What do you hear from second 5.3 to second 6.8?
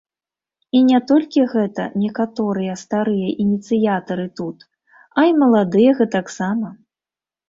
і маладыя гэтаксама!